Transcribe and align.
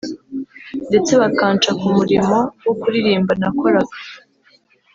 ndetse 0.87 1.11
bakanca 1.21 1.69
ku 1.79 1.85
murimo 1.97 2.37
wo 2.65 2.73
kuririmba 2.81 3.33
nakoraga 3.41 3.95